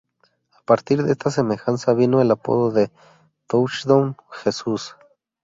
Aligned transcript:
A 0.59 0.63
partir 0.65 1.03
de 1.03 1.11
esta 1.11 1.29
semejanza 1.29 1.93
vino 1.93 2.21
el 2.23 2.31
apodo 2.31 2.71
de 2.71 2.89
"Touchdown 3.45 4.17
Jesus". 4.31 4.95